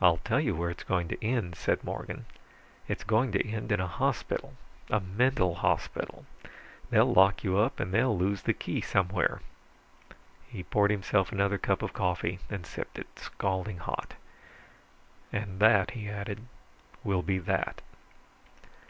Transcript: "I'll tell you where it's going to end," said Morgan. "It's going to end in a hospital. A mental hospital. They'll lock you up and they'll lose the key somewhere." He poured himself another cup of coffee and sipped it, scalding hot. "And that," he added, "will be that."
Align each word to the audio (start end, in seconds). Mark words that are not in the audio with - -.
"I'll 0.00 0.16
tell 0.16 0.40
you 0.40 0.56
where 0.56 0.70
it's 0.70 0.82
going 0.82 1.08
to 1.08 1.22
end," 1.22 1.56
said 1.56 1.84
Morgan. 1.84 2.24
"It's 2.88 3.04
going 3.04 3.32
to 3.32 3.46
end 3.46 3.70
in 3.70 3.80
a 3.80 3.86
hospital. 3.86 4.54
A 4.88 4.98
mental 4.98 5.56
hospital. 5.56 6.24
They'll 6.88 7.12
lock 7.12 7.44
you 7.44 7.58
up 7.58 7.78
and 7.78 7.92
they'll 7.92 8.16
lose 8.16 8.40
the 8.44 8.54
key 8.54 8.80
somewhere." 8.80 9.42
He 10.48 10.62
poured 10.62 10.90
himself 10.90 11.32
another 11.32 11.58
cup 11.58 11.82
of 11.82 11.92
coffee 11.92 12.38
and 12.48 12.64
sipped 12.64 12.98
it, 12.98 13.08
scalding 13.18 13.76
hot. 13.76 14.14
"And 15.30 15.60
that," 15.60 15.90
he 15.90 16.08
added, 16.08 16.46
"will 17.04 17.20
be 17.20 17.38
that." 17.40 17.82